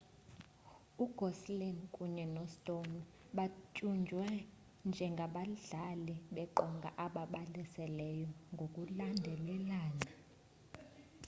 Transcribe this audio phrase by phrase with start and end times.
[1.03, 2.97] ugosling kunye no-stone
[3.37, 4.27] batyunjwe
[4.87, 10.05] ngengabadlali beqonga ababalaseleyo ngokulandelelana